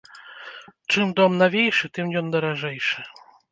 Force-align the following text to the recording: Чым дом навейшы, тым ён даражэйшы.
Чым 0.93 1.07
дом 1.19 1.37
навейшы, 1.43 1.85
тым 1.99 2.05
ён 2.25 2.33
даражэйшы. 2.39 3.01